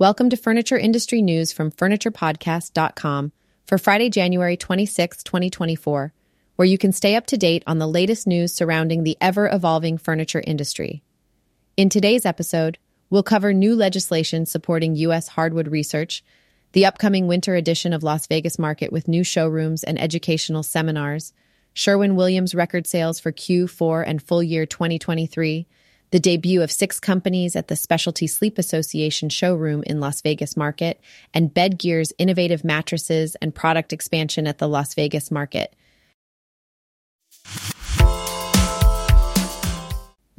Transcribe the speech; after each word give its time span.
Welcome 0.00 0.30
to 0.30 0.36
Furniture 0.36 0.78
Industry 0.78 1.22
News 1.22 1.50
from 1.50 1.72
FurniturePodcast.com 1.72 3.32
for 3.66 3.78
Friday, 3.78 4.10
January 4.10 4.56
26, 4.56 5.24
2024, 5.24 6.12
where 6.54 6.66
you 6.66 6.78
can 6.78 6.92
stay 6.92 7.16
up 7.16 7.26
to 7.26 7.36
date 7.36 7.64
on 7.66 7.80
the 7.80 7.88
latest 7.88 8.24
news 8.24 8.54
surrounding 8.54 9.02
the 9.02 9.16
ever 9.20 9.48
evolving 9.48 9.98
furniture 9.98 10.40
industry. 10.46 11.02
In 11.76 11.88
today's 11.88 12.24
episode, 12.24 12.78
we'll 13.10 13.24
cover 13.24 13.52
new 13.52 13.74
legislation 13.74 14.46
supporting 14.46 14.94
U.S. 14.94 15.26
hardwood 15.26 15.66
research, 15.66 16.22
the 16.74 16.86
upcoming 16.86 17.26
winter 17.26 17.56
edition 17.56 17.92
of 17.92 18.04
Las 18.04 18.28
Vegas 18.28 18.56
Market 18.56 18.92
with 18.92 19.08
new 19.08 19.24
showrooms 19.24 19.82
and 19.82 20.00
educational 20.00 20.62
seminars, 20.62 21.32
Sherwin 21.72 22.14
Williams 22.14 22.54
record 22.54 22.86
sales 22.86 23.18
for 23.18 23.32
Q4 23.32 24.04
and 24.06 24.22
full 24.22 24.44
year 24.44 24.64
2023 24.64 25.66
the 26.10 26.20
debut 26.20 26.62
of 26.62 26.72
six 26.72 26.98
companies 26.98 27.54
at 27.54 27.68
the 27.68 27.76
Specialty 27.76 28.26
Sleep 28.26 28.58
Association 28.58 29.28
showroom 29.28 29.82
in 29.86 30.00
Las 30.00 30.20
Vegas 30.22 30.56
Market, 30.56 31.00
and 31.34 31.52
Bedgear's 31.52 32.12
innovative 32.18 32.64
mattresses 32.64 33.34
and 33.36 33.54
product 33.54 33.92
expansion 33.92 34.46
at 34.46 34.58
the 34.58 34.68
Las 34.68 34.94
Vegas 34.94 35.30
Market. 35.30 35.74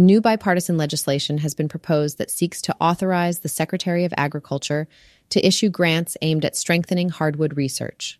New 0.01 0.21
bipartisan 0.21 0.77
legislation 0.77 1.39
has 1.39 1.53
been 1.53 1.67
proposed 1.67 2.17
that 2.17 2.31
seeks 2.31 2.61
to 2.61 2.75
authorize 2.79 3.39
the 3.39 3.49
Secretary 3.49 4.05
of 4.05 4.13
Agriculture 4.15 4.87
to 5.29 5.45
issue 5.45 5.69
grants 5.69 6.15
aimed 6.21 6.45
at 6.45 6.55
strengthening 6.55 7.09
hardwood 7.09 7.57
research. 7.57 8.17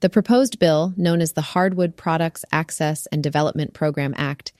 The 0.00 0.08
proposed 0.08 0.58
bill, 0.58 0.94
known 0.96 1.20
as 1.20 1.32
the 1.32 1.42
Hardwood 1.42 1.96
Products 1.96 2.44
Access 2.52 3.06
and 3.06 3.22
Development 3.22 3.74
Program 3.74 4.14
Act, 4.16 4.52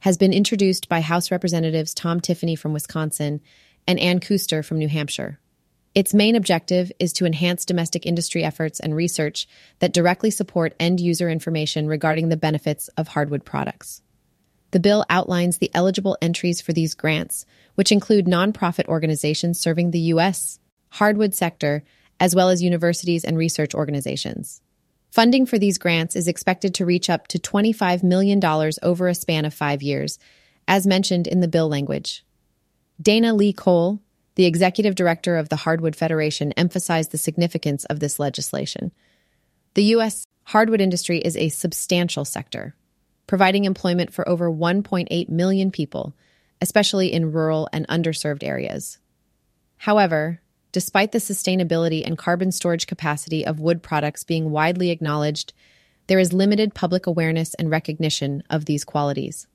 has 0.00 0.16
been 0.16 0.32
introduced 0.32 0.88
by 0.88 1.00
House 1.00 1.30
Representatives 1.30 1.94
Tom 1.94 2.20
Tiffany 2.20 2.54
from 2.54 2.72
Wisconsin 2.72 3.40
and 3.86 3.98
Ann 3.98 4.20
Kuster 4.20 4.64
from 4.64 4.78
New 4.78 4.88
Hampshire. 4.88 5.38
Its 5.94 6.14
main 6.14 6.36
objective 6.36 6.92
is 6.98 7.12
to 7.14 7.26
enhance 7.26 7.64
domestic 7.64 8.06
industry 8.06 8.44
efforts 8.44 8.78
and 8.78 8.94
research 8.94 9.48
that 9.80 9.92
directly 9.92 10.30
support 10.30 10.74
end 10.78 11.00
user 11.00 11.28
information 11.28 11.88
regarding 11.88 12.28
the 12.28 12.36
benefits 12.36 12.88
of 12.96 13.08
hardwood 13.08 13.44
products. 13.44 14.02
The 14.70 14.80
bill 14.80 15.04
outlines 15.08 15.58
the 15.58 15.70
eligible 15.74 16.18
entries 16.20 16.60
for 16.60 16.72
these 16.72 16.94
grants, 16.94 17.46
which 17.74 17.90
include 17.90 18.26
nonprofit 18.26 18.86
organizations 18.86 19.58
serving 19.58 19.90
the 19.90 20.12
U.S. 20.12 20.60
hardwood 20.90 21.34
sector, 21.34 21.82
as 22.20 22.34
well 22.34 22.50
as 22.50 22.62
universities 22.62 23.24
and 23.24 23.38
research 23.38 23.74
organizations. 23.74 24.60
Funding 25.10 25.46
for 25.46 25.58
these 25.58 25.78
grants 25.78 26.16
is 26.16 26.28
expected 26.28 26.74
to 26.74 26.86
reach 26.86 27.08
up 27.08 27.28
to 27.28 27.38
$25 27.38 28.02
million 28.02 28.42
over 28.82 29.08
a 29.08 29.14
span 29.14 29.44
of 29.44 29.54
five 29.54 29.82
years, 29.82 30.18
as 30.66 30.86
mentioned 30.86 31.26
in 31.26 31.40
the 31.40 31.48
bill 31.48 31.68
language. 31.68 32.24
Dana 33.00 33.32
Lee 33.32 33.52
Cole, 33.52 34.00
the 34.34 34.44
executive 34.44 34.94
director 34.94 35.36
of 35.36 35.48
the 35.48 35.56
Hardwood 35.56 35.96
Federation, 35.96 36.52
emphasized 36.52 37.10
the 37.10 37.18
significance 37.18 37.84
of 37.86 38.00
this 38.00 38.18
legislation. 38.18 38.92
The 39.74 39.84
U.S. 39.84 40.26
hardwood 40.44 40.80
industry 40.80 41.18
is 41.18 41.36
a 41.36 41.48
substantial 41.48 42.24
sector, 42.24 42.74
providing 43.26 43.64
employment 43.64 44.12
for 44.12 44.28
over 44.28 44.50
1.8 44.50 45.28
million 45.28 45.70
people, 45.70 46.14
especially 46.60 47.12
in 47.12 47.32
rural 47.32 47.68
and 47.72 47.86
underserved 47.88 48.44
areas. 48.44 48.98
However, 49.78 50.40
Despite 50.78 51.10
the 51.10 51.18
sustainability 51.18 52.06
and 52.06 52.16
carbon 52.16 52.52
storage 52.52 52.86
capacity 52.86 53.44
of 53.44 53.58
wood 53.58 53.82
products 53.82 54.22
being 54.22 54.52
widely 54.52 54.90
acknowledged, 54.90 55.52
there 56.06 56.20
is 56.20 56.32
limited 56.32 56.72
public 56.72 57.08
awareness 57.08 57.52
and 57.54 57.68
recognition 57.68 58.44
of 58.48 58.64
these 58.64 58.84
qualities. 58.84 59.48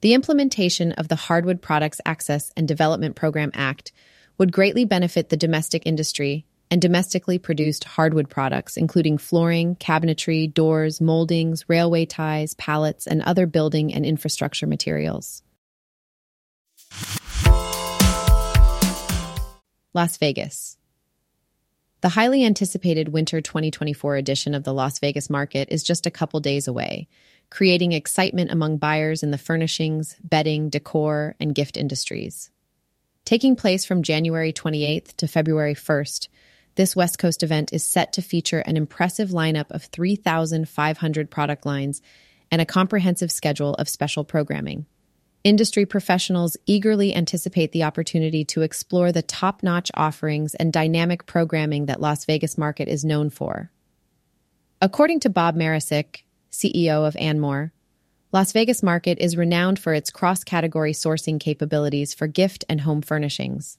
The 0.00 0.14
implementation 0.14 0.92
of 0.92 1.08
the 1.08 1.16
Hardwood 1.16 1.60
Products 1.60 2.00
Access 2.06 2.52
and 2.56 2.68
Development 2.68 3.16
Program 3.16 3.50
Act 3.52 3.90
would 4.38 4.52
greatly 4.52 4.84
benefit 4.84 5.28
the 5.28 5.36
domestic 5.36 5.82
industry 5.86 6.46
and 6.70 6.80
domestically 6.80 7.40
produced 7.40 7.82
hardwood 7.82 8.30
products, 8.30 8.76
including 8.76 9.18
flooring, 9.18 9.74
cabinetry, 9.74 10.54
doors, 10.54 11.00
moldings, 11.00 11.68
railway 11.68 12.06
ties, 12.06 12.54
pallets, 12.54 13.08
and 13.08 13.22
other 13.22 13.46
building 13.46 13.92
and 13.92 14.06
infrastructure 14.06 14.68
materials. 14.68 15.42
Las 19.94 20.16
Vegas. 20.16 20.78
The 22.00 22.08
highly 22.08 22.46
anticipated 22.46 23.10
winter 23.10 23.42
2024 23.42 24.16
edition 24.16 24.54
of 24.54 24.64
the 24.64 24.72
Las 24.72 24.98
Vegas 25.00 25.28
market 25.28 25.68
is 25.70 25.82
just 25.82 26.06
a 26.06 26.10
couple 26.10 26.40
days 26.40 26.66
away, 26.66 27.08
creating 27.50 27.92
excitement 27.92 28.50
among 28.50 28.78
buyers 28.78 29.22
in 29.22 29.32
the 29.32 29.38
furnishings, 29.38 30.16
bedding, 30.24 30.70
decor, 30.70 31.36
and 31.38 31.54
gift 31.54 31.76
industries. 31.76 32.50
Taking 33.26 33.54
place 33.54 33.84
from 33.84 34.02
January 34.02 34.50
28th 34.50 35.14
to 35.16 35.28
February 35.28 35.74
1st, 35.74 36.28
this 36.76 36.96
West 36.96 37.18
Coast 37.18 37.42
event 37.42 37.70
is 37.74 37.86
set 37.86 38.14
to 38.14 38.22
feature 38.22 38.60
an 38.60 38.78
impressive 38.78 39.28
lineup 39.28 39.70
of 39.70 39.84
3,500 39.84 41.30
product 41.30 41.66
lines 41.66 42.00
and 42.50 42.62
a 42.62 42.66
comprehensive 42.66 43.30
schedule 43.30 43.74
of 43.74 43.90
special 43.90 44.24
programming. 44.24 44.86
Industry 45.44 45.86
professionals 45.86 46.56
eagerly 46.66 47.12
anticipate 47.12 47.72
the 47.72 47.82
opportunity 47.82 48.44
to 48.44 48.62
explore 48.62 49.10
the 49.10 49.22
top 49.22 49.64
notch 49.64 49.90
offerings 49.94 50.54
and 50.54 50.72
dynamic 50.72 51.26
programming 51.26 51.86
that 51.86 52.00
Las 52.00 52.24
Vegas 52.26 52.56
Market 52.56 52.86
is 52.86 53.04
known 53.04 53.28
for. 53.28 53.72
According 54.80 55.18
to 55.20 55.30
Bob 55.30 55.56
Maricic, 55.56 56.22
CEO 56.52 57.06
of 57.06 57.14
Andmore, 57.14 57.72
Las 58.30 58.52
Vegas 58.52 58.84
Market 58.84 59.18
is 59.18 59.36
renowned 59.36 59.80
for 59.80 59.92
its 59.92 60.10
cross 60.10 60.44
category 60.44 60.92
sourcing 60.92 61.40
capabilities 61.40 62.14
for 62.14 62.28
gift 62.28 62.64
and 62.68 62.80
home 62.80 63.02
furnishings. 63.02 63.78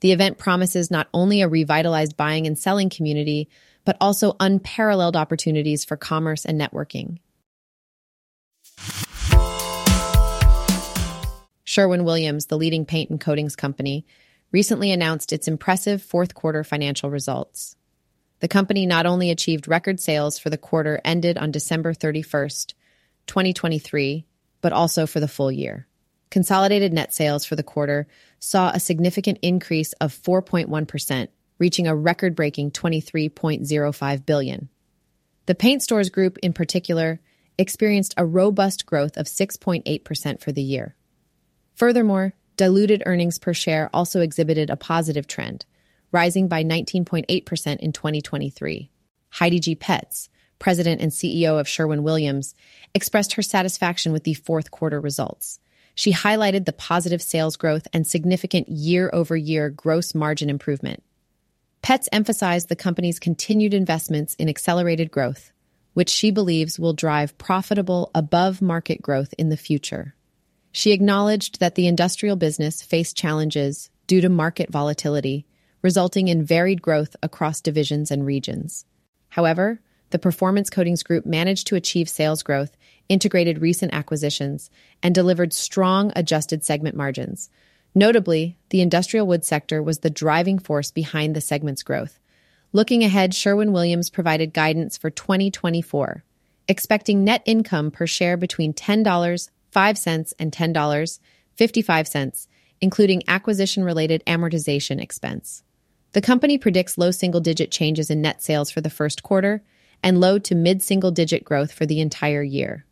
The 0.00 0.12
event 0.12 0.38
promises 0.38 0.90
not 0.90 1.08
only 1.12 1.42
a 1.42 1.48
revitalized 1.48 2.16
buying 2.16 2.46
and 2.46 2.58
selling 2.58 2.88
community, 2.88 3.50
but 3.84 3.98
also 4.00 4.34
unparalleled 4.40 5.14
opportunities 5.14 5.84
for 5.84 5.98
commerce 5.98 6.46
and 6.46 6.58
networking. 6.58 7.18
Sherwin 11.76 12.04
Williams, 12.04 12.46
the 12.46 12.56
leading 12.56 12.86
paint 12.86 13.10
and 13.10 13.20
coatings 13.20 13.54
company, 13.54 14.06
recently 14.50 14.92
announced 14.92 15.30
its 15.30 15.46
impressive 15.46 16.02
fourth 16.02 16.34
quarter 16.34 16.64
financial 16.64 17.10
results. 17.10 17.76
The 18.40 18.48
company 18.48 18.86
not 18.86 19.04
only 19.04 19.30
achieved 19.30 19.68
record 19.68 20.00
sales 20.00 20.38
for 20.38 20.48
the 20.48 20.56
quarter 20.56 21.02
ended 21.04 21.36
on 21.36 21.50
December 21.50 21.92
31st, 21.92 22.72
2023, 23.26 24.24
but 24.62 24.72
also 24.72 25.06
for 25.06 25.20
the 25.20 25.28
full 25.28 25.52
year. 25.52 25.86
Consolidated 26.30 26.94
net 26.94 27.12
sales 27.12 27.44
for 27.44 27.56
the 27.56 27.62
quarter 27.62 28.06
saw 28.38 28.70
a 28.70 28.80
significant 28.80 29.38
increase 29.42 29.92
of 30.00 30.14
4.1%, 30.14 31.28
reaching 31.58 31.86
a 31.86 31.94
record-breaking 31.94 32.70
23.05 32.70 34.24
billion. 34.24 34.70
The 35.44 35.54
paint 35.54 35.82
stores 35.82 36.08
group 36.08 36.38
in 36.38 36.54
particular 36.54 37.20
experienced 37.58 38.14
a 38.16 38.24
robust 38.24 38.86
growth 38.86 39.18
of 39.18 39.26
6.8% 39.26 40.40
for 40.40 40.52
the 40.52 40.62
year. 40.62 40.95
Furthermore, 41.76 42.32
diluted 42.56 43.02
earnings 43.04 43.38
per 43.38 43.52
share 43.52 43.90
also 43.92 44.22
exhibited 44.22 44.70
a 44.70 44.76
positive 44.76 45.26
trend, 45.26 45.66
rising 46.10 46.48
by 46.48 46.64
19.8% 46.64 47.76
in 47.80 47.92
2023. 47.92 48.90
Heidi 49.28 49.60
G. 49.60 49.76
Petz, 49.76 50.30
president 50.58 51.02
and 51.02 51.12
CEO 51.12 51.60
of 51.60 51.68
Sherwin 51.68 52.02
Williams, 52.02 52.54
expressed 52.94 53.34
her 53.34 53.42
satisfaction 53.42 54.12
with 54.12 54.24
the 54.24 54.32
fourth 54.32 54.70
quarter 54.70 54.98
results. 54.98 55.60
She 55.94 56.14
highlighted 56.14 56.64
the 56.64 56.72
positive 56.72 57.20
sales 57.20 57.58
growth 57.58 57.86
and 57.92 58.06
significant 58.06 58.70
year 58.70 59.10
over 59.12 59.36
year 59.36 59.68
gross 59.68 60.14
margin 60.14 60.48
improvement. 60.48 61.02
Petz 61.82 62.08
emphasized 62.10 62.70
the 62.70 62.76
company's 62.76 63.18
continued 63.18 63.74
investments 63.74 64.34
in 64.36 64.48
accelerated 64.48 65.10
growth, 65.10 65.52
which 65.92 66.08
she 66.08 66.30
believes 66.30 66.78
will 66.78 66.94
drive 66.94 67.36
profitable 67.36 68.10
above 68.14 68.62
market 68.62 69.02
growth 69.02 69.34
in 69.36 69.50
the 69.50 69.58
future. 69.58 70.14
She 70.76 70.92
acknowledged 70.92 71.58
that 71.58 71.74
the 71.74 71.86
industrial 71.86 72.36
business 72.36 72.82
faced 72.82 73.16
challenges 73.16 73.88
due 74.06 74.20
to 74.20 74.28
market 74.28 74.70
volatility, 74.70 75.46
resulting 75.80 76.28
in 76.28 76.44
varied 76.44 76.82
growth 76.82 77.16
across 77.22 77.62
divisions 77.62 78.10
and 78.10 78.26
regions. 78.26 78.84
However, 79.30 79.80
the 80.10 80.18
Performance 80.18 80.68
Coatings 80.68 81.02
Group 81.02 81.24
managed 81.24 81.66
to 81.68 81.76
achieve 81.76 82.10
sales 82.10 82.42
growth, 82.42 82.76
integrated 83.08 83.62
recent 83.62 83.94
acquisitions, 83.94 84.68
and 85.02 85.14
delivered 85.14 85.54
strong 85.54 86.12
adjusted 86.14 86.62
segment 86.62 86.94
margins. 86.94 87.48
Notably, 87.94 88.58
the 88.68 88.82
industrial 88.82 89.26
wood 89.26 89.46
sector 89.46 89.82
was 89.82 90.00
the 90.00 90.10
driving 90.10 90.58
force 90.58 90.90
behind 90.90 91.34
the 91.34 91.40
segment's 91.40 91.82
growth. 91.82 92.20
Looking 92.74 93.02
ahead, 93.02 93.34
Sherwin 93.34 93.72
Williams 93.72 94.10
provided 94.10 94.52
guidance 94.52 94.98
for 94.98 95.08
2024, 95.08 96.22
expecting 96.68 97.24
net 97.24 97.40
income 97.46 97.90
per 97.90 98.06
share 98.06 98.36
between 98.36 98.74
$10 98.74 99.48
5 99.76 99.98
cents 99.98 100.32
and 100.38 100.50
$10, 100.50 101.18
55 101.56 102.08
cents, 102.08 102.48
including 102.80 103.22
acquisition 103.28 103.84
related 103.84 104.24
amortization 104.26 105.02
expense. 105.02 105.64
The 106.12 106.22
company 106.22 106.56
predicts 106.56 106.96
low 106.96 107.10
single 107.10 107.42
digit 107.42 107.70
changes 107.70 108.08
in 108.08 108.22
net 108.22 108.42
sales 108.42 108.70
for 108.70 108.80
the 108.80 108.88
first 108.88 109.22
quarter 109.22 109.62
and 110.02 110.18
low 110.18 110.38
to 110.38 110.54
mid 110.54 110.82
single 110.82 111.10
digit 111.10 111.44
growth 111.44 111.72
for 111.72 111.84
the 111.84 112.00
entire 112.00 112.42
year. 112.42 112.86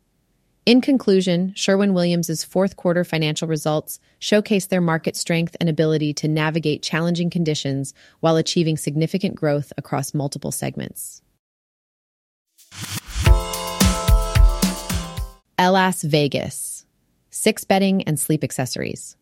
In 0.67 0.79
conclusion, 0.79 1.53
Sherwin 1.55 1.95
Williams' 1.95 2.43
fourth 2.43 2.75
quarter 2.75 3.03
financial 3.03 3.47
results 3.47 3.99
showcase 4.19 4.67
their 4.67 4.79
market 4.79 5.15
strength 5.15 5.55
and 5.59 5.67
ability 5.67 6.13
to 6.13 6.27
navigate 6.27 6.83
challenging 6.83 7.31
conditions 7.31 7.95
while 8.19 8.35
achieving 8.35 8.77
significant 8.77 9.33
growth 9.33 9.73
across 9.75 10.13
multiple 10.13 10.51
segments. 10.51 11.23
Las 15.59 16.03
Vegas 16.03 16.74
Six 17.45 17.63
Bedding 17.63 18.01
and 18.05 18.19
Sleep 18.19 18.43
Accessories. 18.43 19.17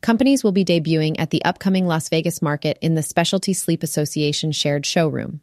Companies 0.00 0.42
will 0.42 0.50
be 0.50 0.64
debuting 0.64 1.14
at 1.20 1.30
the 1.30 1.44
upcoming 1.44 1.86
Las 1.86 2.08
Vegas 2.08 2.42
market 2.42 2.76
in 2.80 2.96
the 2.96 3.00
Specialty 3.04 3.52
Sleep 3.52 3.84
Association 3.84 4.50
shared 4.50 4.84
showroom. 4.84 5.40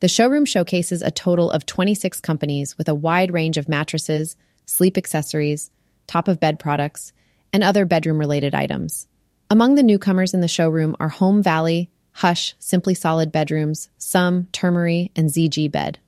The 0.00 0.08
showroom 0.08 0.44
showcases 0.44 1.00
a 1.00 1.12
total 1.12 1.48
of 1.52 1.64
26 1.64 2.20
companies 2.22 2.76
with 2.76 2.88
a 2.88 2.94
wide 2.96 3.32
range 3.32 3.56
of 3.56 3.68
mattresses, 3.68 4.36
sleep 4.66 4.98
accessories, 4.98 5.70
top 6.08 6.26
of 6.26 6.40
bed 6.40 6.58
products, 6.58 7.12
and 7.52 7.62
other 7.62 7.84
bedroom 7.84 8.18
related 8.18 8.52
items. 8.52 9.06
Among 9.48 9.76
the 9.76 9.84
newcomers 9.84 10.34
in 10.34 10.40
the 10.40 10.48
showroom 10.48 10.96
are 10.98 11.08
Home 11.08 11.40
Valley, 11.40 11.88
Hush, 12.14 12.56
Simply 12.58 12.94
Solid 12.94 13.30
Bedrooms, 13.30 13.90
Sum, 13.96 14.48
Turmerry, 14.52 15.12
and 15.14 15.30
ZG 15.30 15.70
Bed. 15.70 16.00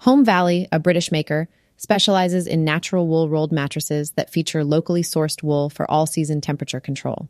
Home 0.00 0.26
Valley, 0.26 0.68
a 0.70 0.78
British 0.78 1.10
maker, 1.10 1.48
specializes 1.76 2.46
in 2.46 2.64
natural 2.64 3.06
wool 3.06 3.28
rolled 3.28 3.52
mattresses 3.52 4.12
that 4.12 4.30
feature 4.30 4.64
locally 4.64 5.02
sourced 5.02 5.42
wool 5.42 5.70
for 5.70 5.90
all 5.90 6.06
season 6.06 6.40
temperature 6.40 6.80
control. 6.80 7.28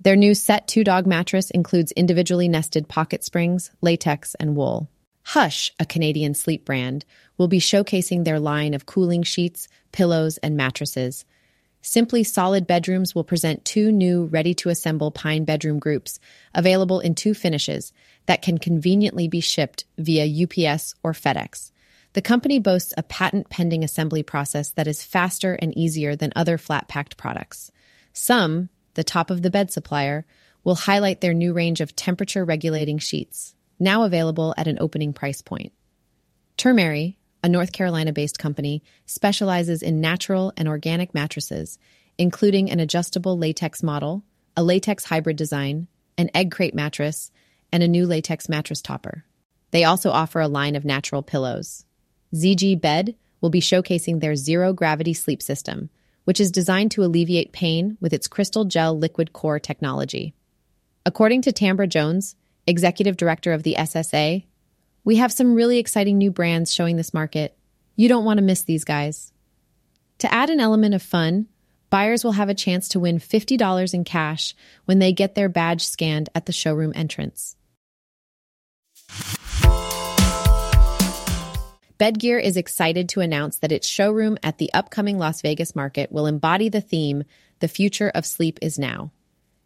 Their 0.00 0.16
new 0.16 0.34
Set 0.34 0.66
2 0.66 0.84
Dog 0.84 1.06
mattress 1.06 1.50
includes 1.50 1.92
individually 1.92 2.48
nested 2.48 2.88
pocket 2.88 3.22
springs, 3.22 3.70
latex, 3.80 4.34
and 4.36 4.56
wool. 4.56 4.88
Hush, 5.24 5.72
a 5.78 5.86
Canadian 5.86 6.34
sleep 6.34 6.64
brand, 6.64 7.04
will 7.38 7.48
be 7.48 7.60
showcasing 7.60 8.24
their 8.24 8.40
line 8.40 8.74
of 8.74 8.86
cooling 8.86 9.22
sheets, 9.22 9.68
pillows, 9.92 10.38
and 10.38 10.56
mattresses. 10.56 11.24
Simply 11.82 12.22
Solid 12.22 12.66
Bedrooms 12.66 13.14
will 13.14 13.24
present 13.24 13.64
two 13.64 13.90
new 13.90 14.26
ready 14.26 14.54
to 14.54 14.68
assemble 14.68 15.10
pine 15.10 15.44
bedroom 15.44 15.80
groups, 15.80 16.20
available 16.54 17.00
in 17.00 17.14
two 17.14 17.34
finishes, 17.34 17.92
that 18.26 18.42
can 18.42 18.58
conveniently 18.58 19.26
be 19.26 19.40
shipped 19.40 19.84
via 19.98 20.24
UPS 20.24 20.94
or 21.02 21.12
FedEx. 21.12 21.71
The 22.14 22.22
company 22.22 22.58
boasts 22.58 22.92
a 22.96 23.02
patent 23.02 23.48
pending 23.48 23.82
assembly 23.82 24.22
process 24.22 24.70
that 24.72 24.86
is 24.86 25.02
faster 25.02 25.54
and 25.54 25.76
easier 25.76 26.14
than 26.14 26.32
other 26.36 26.58
flat 26.58 26.88
packed 26.88 27.16
products. 27.16 27.70
Some, 28.12 28.68
the 28.94 29.04
top 29.04 29.30
of 29.30 29.40
the 29.40 29.50
bed 29.50 29.70
supplier, 29.70 30.26
will 30.62 30.74
highlight 30.74 31.20
their 31.20 31.32
new 31.32 31.52
range 31.52 31.80
of 31.80 31.96
temperature 31.96 32.44
regulating 32.44 32.98
sheets, 32.98 33.54
now 33.80 34.02
available 34.02 34.54
at 34.58 34.68
an 34.68 34.78
opening 34.78 35.12
price 35.12 35.40
point. 35.40 35.72
Turmerry, 36.58 37.16
a 37.42 37.48
North 37.48 37.72
Carolina 37.72 38.12
based 38.12 38.38
company, 38.38 38.82
specializes 39.06 39.82
in 39.82 40.00
natural 40.00 40.52
and 40.56 40.68
organic 40.68 41.14
mattresses, 41.14 41.78
including 42.18 42.70
an 42.70 42.78
adjustable 42.78 43.38
latex 43.38 43.82
model, 43.82 44.22
a 44.54 44.62
latex 44.62 45.04
hybrid 45.04 45.36
design, 45.36 45.88
an 46.18 46.30
egg 46.34 46.52
crate 46.52 46.74
mattress, 46.74 47.30
and 47.72 47.82
a 47.82 47.88
new 47.88 48.06
latex 48.06 48.48
mattress 48.50 48.82
topper. 48.82 49.24
They 49.70 49.84
also 49.84 50.10
offer 50.10 50.40
a 50.40 50.48
line 50.48 50.76
of 50.76 50.84
natural 50.84 51.22
pillows. 51.22 51.86
ZG 52.34 52.80
Bed 52.80 53.14
will 53.40 53.50
be 53.50 53.60
showcasing 53.60 54.20
their 54.20 54.36
zero 54.36 54.72
gravity 54.72 55.12
sleep 55.12 55.42
system, 55.42 55.90
which 56.24 56.40
is 56.40 56.50
designed 56.50 56.90
to 56.92 57.04
alleviate 57.04 57.52
pain 57.52 57.98
with 58.00 58.12
its 58.12 58.28
crystal 58.28 58.64
gel 58.64 58.96
liquid 58.96 59.32
core 59.32 59.58
technology. 59.58 60.34
According 61.04 61.42
to 61.42 61.52
Tambra 61.52 61.88
Jones, 61.88 62.36
executive 62.66 63.16
director 63.16 63.52
of 63.52 63.64
the 63.64 63.74
SSA, 63.78 64.44
we 65.04 65.16
have 65.16 65.32
some 65.32 65.54
really 65.54 65.78
exciting 65.78 66.16
new 66.16 66.30
brands 66.30 66.72
showing 66.72 66.96
this 66.96 67.12
market. 67.12 67.56
You 67.96 68.08
don't 68.08 68.24
want 68.24 68.38
to 68.38 68.44
miss 68.44 68.62
these 68.62 68.84
guys. 68.84 69.32
To 70.18 70.32
add 70.32 70.48
an 70.48 70.60
element 70.60 70.94
of 70.94 71.02
fun, 71.02 71.48
buyers 71.90 72.22
will 72.22 72.32
have 72.32 72.48
a 72.48 72.54
chance 72.54 72.88
to 72.90 73.00
win 73.00 73.18
$50 73.18 73.92
in 73.92 74.04
cash 74.04 74.54
when 74.84 75.00
they 75.00 75.12
get 75.12 75.34
their 75.34 75.48
badge 75.48 75.84
scanned 75.84 76.28
at 76.34 76.46
the 76.46 76.52
showroom 76.52 76.92
entrance. 76.94 77.56
Bedgear 82.02 82.42
is 82.42 82.56
excited 82.56 83.10
to 83.10 83.20
announce 83.20 83.58
that 83.58 83.70
its 83.70 83.86
showroom 83.86 84.36
at 84.42 84.58
the 84.58 84.72
upcoming 84.74 85.18
Las 85.18 85.40
Vegas 85.40 85.76
market 85.76 86.10
will 86.10 86.26
embody 86.26 86.68
the 86.68 86.80
theme 86.80 87.22
The 87.60 87.68
Future 87.68 88.10
of 88.12 88.26
Sleep 88.26 88.58
is 88.60 88.76
Now. 88.76 89.12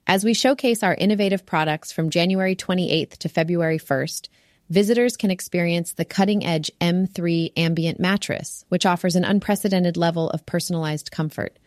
As 0.07 0.23
we 0.23 0.35
showcase 0.35 0.83
our 0.83 0.95
innovative 0.95 1.47
products 1.47 1.93
from 1.93 2.11
January 2.11 2.55
28th 2.55 3.17
to 3.21 3.31
February 3.31 3.79
1st, 3.79 4.29
visitors 4.69 5.17
can 5.17 5.31
experience 5.31 5.95
the 5.95 6.05
cutting 6.05 6.45
edge 6.45 6.71
M3 6.79 7.53
ambient 7.57 7.99
mattress, 7.99 8.67
which 8.69 8.85
offers 8.85 9.17
an 9.17 9.25
unprecedented 9.25 9.97
level 9.97 10.29
of 10.29 10.45
personalized 10.45 11.11
comfort. 11.11 11.59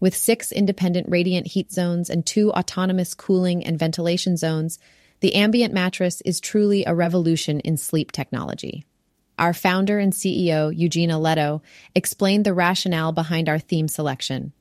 With 0.00 0.16
six 0.16 0.52
independent 0.52 1.06
radiant 1.10 1.48
heat 1.48 1.70
zones 1.70 2.08
and 2.08 2.24
two 2.24 2.50
autonomous 2.50 3.12
cooling 3.12 3.62
and 3.62 3.78
ventilation 3.78 4.38
zones, 4.38 4.78
the 5.20 5.34
ambient 5.34 5.74
mattress 5.74 6.22
is 6.22 6.40
truly 6.40 6.82
a 6.86 6.94
revolution 6.94 7.60
in 7.60 7.76
sleep 7.76 8.10
technology. 8.10 8.86
Our 9.38 9.52
founder 9.52 9.98
and 9.98 10.12
CEO, 10.12 10.76
Eugene 10.76 11.10
Alletto, 11.10 11.62
explained 11.94 12.44
the 12.44 12.54
rationale 12.54 13.12
behind 13.12 13.48
our 13.48 13.58
theme 13.58 13.88
selection. 13.88 14.52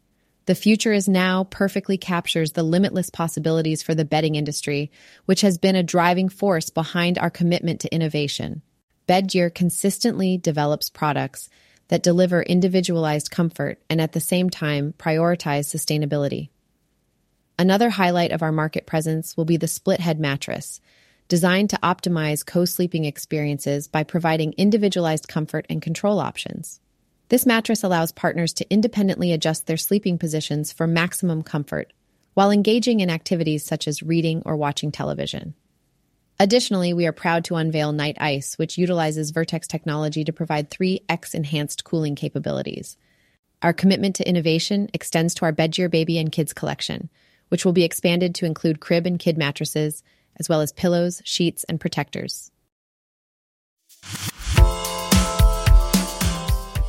The 0.45 0.55
future 0.55 0.91
is 0.91 1.07
now 1.07 1.45
perfectly 1.45 1.97
captures 1.97 2.51
the 2.51 2.63
limitless 2.63 3.09
possibilities 3.09 3.81
for 3.81 3.95
the 3.95 4.03
bedding 4.03 4.35
industry, 4.35 4.91
which 5.25 5.41
has 5.41 5.57
been 5.57 5.75
a 5.75 5.83
driving 5.83 6.27
force 6.27 6.69
behind 6.69 7.17
our 7.17 7.29
commitment 7.29 7.79
to 7.81 7.93
innovation. 7.93 8.61
Bedgear 9.07 9.53
consistently 9.53 10.37
develops 10.37 10.89
products 10.89 11.49
that 11.87 12.03
deliver 12.03 12.41
individualized 12.41 13.31
comfort 13.31 13.81
and 13.89 14.01
at 14.01 14.13
the 14.13 14.19
same 14.19 14.49
time 14.49 14.93
prioritize 14.97 15.67
sustainability. 15.67 16.49
Another 17.57 17.91
highlight 17.91 18.31
of 18.31 18.41
our 18.41 18.51
market 18.51 18.85
presence 18.85 19.37
will 19.37 19.45
be 19.45 19.57
the 19.57 19.67
split 19.67 19.99
head 19.99 20.19
mattress, 20.19 20.81
designed 21.27 21.69
to 21.69 21.79
optimize 21.83 22.45
co 22.45 22.65
sleeping 22.65 23.05
experiences 23.05 23.87
by 23.87 24.03
providing 24.03 24.53
individualized 24.53 25.27
comfort 25.27 25.65
and 25.69 25.81
control 25.81 26.19
options. 26.19 26.79
This 27.29 27.45
mattress 27.45 27.83
allows 27.83 28.11
partners 28.11 28.53
to 28.53 28.71
independently 28.71 29.31
adjust 29.31 29.65
their 29.65 29.77
sleeping 29.77 30.17
positions 30.17 30.71
for 30.71 30.85
maximum 30.85 31.41
comfort 31.41 31.91
while 32.33 32.51
engaging 32.51 32.99
in 32.99 33.09
activities 33.09 33.65
such 33.65 33.87
as 33.87 34.03
reading 34.03 34.41
or 34.45 34.55
watching 34.55 34.91
television. 34.91 35.53
Additionally, 36.39 36.93
we 36.93 37.05
are 37.05 37.11
proud 37.11 37.45
to 37.45 37.55
unveil 37.55 37.91
Night 37.91 38.17
Ice, 38.19 38.57
which 38.57 38.77
utilizes 38.77 39.31
Ver-Tex 39.31 39.67
technology 39.67 40.23
to 40.23 40.33
provide 40.33 40.69
3x 40.69 41.35
enhanced 41.35 41.83
cooling 41.83 42.15
capabilities. 42.15 42.97
Our 43.61 43.71
commitment 43.71 44.15
to 44.17 44.27
innovation 44.27 44.89
extends 44.93 45.35
to 45.35 45.45
our 45.45 45.53
Bedgear 45.53 45.89
Baby 45.89 46.17
and 46.17 46.31
Kids 46.31 46.51
collection, 46.51 47.09
which 47.49 47.63
will 47.63 47.71
be 47.71 47.83
expanded 47.83 48.35
to 48.35 48.45
include 48.45 48.79
crib 48.79 49.05
and 49.05 49.19
kid 49.19 49.37
mattresses, 49.37 50.03
as 50.39 50.49
well 50.49 50.61
as 50.61 50.71
pillows, 50.71 51.21
sheets, 51.25 51.63
and 51.65 51.79
protectors. 51.79 52.51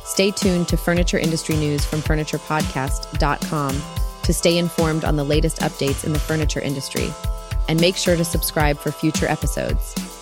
Stay 0.05 0.31
tuned 0.31 0.67
to 0.69 0.77
furniture 0.77 1.19
industry 1.19 1.57
news 1.57 1.83
from 1.83 1.99
FurniturePodcast.com 1.99 3.81
to 4.23 4.33
stay 4.33 4.57
informed 4.57 5.03
on 5.03 5.17
the 5.17 5.23
latest 5.23 5.59
updates 5.59 6.05
in 6.05 6.13
the 6.13 6.19
furniture 6.19 6.61
industry. 6.61 7.09
And 7.67 7.81
make 7.81 7.95
sure 7.95 8.15
to 8.15 8.23
subscribe 8.23 8.77
for 8.77 8.91
future 8.91 9.27
episodes. 9.27 10.14